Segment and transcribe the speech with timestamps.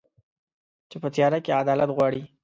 [0.89, 2.21] چي په تیاره کي عدالت غواړي